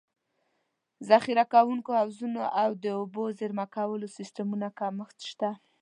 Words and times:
ذخیره 1.09 1.45
کوونکو 1.53 1.91
حوضونو 2.01 2.41
او 2.61 2.69
د 2.83 2.85
اوبو 2.99 3.23
د 3.31 3.35
زېرمه 3.39 3.65
کولو 3.75 4.07
سیستمونو 4.17 4.67
کمښت 4.79 5.19
شته. 5.29 5.49